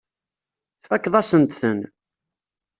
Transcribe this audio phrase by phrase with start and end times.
[0.83, 1.79] Tfakkeḍ-asent-ten.